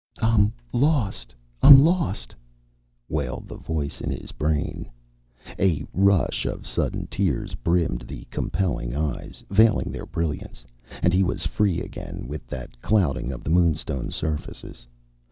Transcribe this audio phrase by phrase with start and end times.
[0.19, 2.33] "I'm lost I'm lost"
[3.07, 4.89] wailed the voice in his brain.
[5.59, 10.65] A rush of sudden tears brimmed the compelling eyes, veiling their brilliance.
[11.03, 14.87] And he was free again with that clouding of the moonstone surfaces.